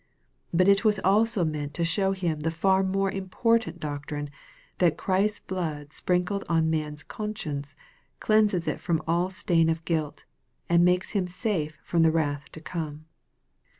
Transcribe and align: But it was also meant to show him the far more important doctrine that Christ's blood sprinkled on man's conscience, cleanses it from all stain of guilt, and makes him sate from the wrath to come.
But 0.51 0.67
it 0.67 0.83
was 0.83 0.99
also 1.03 1.45
meant 1.45 1.75
to 1.75 1.85
show 1.85 2.11
him 2.13 2.39
the 2.39 2.49
far 2.49 2.81
more 2.81 3.11
important 3.11 3.79
doctrine 3.79 4.31
that 4.79 4.97
Christ's 4.97 5.41
blood 5.41 5.93
sprinkled 5.93 6.43
on 6.49 6.71
man's 6.71 7.03
conscience, 7.03 7.75
cleanses 8.19 8.67
it 8.67 8.81
from 8.81 9.03
all 9.07 9.29
stain 9.29 9.69
of 9.69 9.85
guilt, 9.85 10.25
and 10.67 10.83
makes 10.83 11.11
him 11.11 11.27
sate 11.27 11.75
from 11.83 12.01
the 12.01 12.09
wrath 12.11 12.51
to 12.53 12.59
come. 12.59 13.05